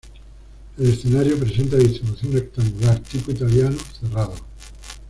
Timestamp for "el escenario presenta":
0.79-1.77